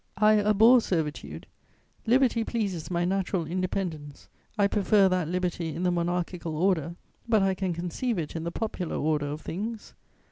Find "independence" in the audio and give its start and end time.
3.45-4.29